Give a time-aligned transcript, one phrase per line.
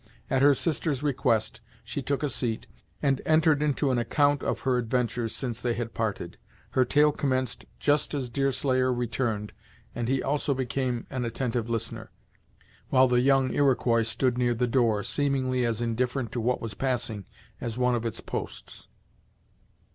[0.31, 2.65] At her sister's request she took a seat,
[3.03, 6.39] and entered into an account of her adventures since they had parted.
[6.71, 9.53] Her tale commenced just as Deerslayer returned,
[9.93, 12.09] and he also became an attentive listener,
[12.89, 17.25] while the young Iroquois stood near the door, seemingly as indifferent to what was passing
[17.61, 18.87] as one of its posts.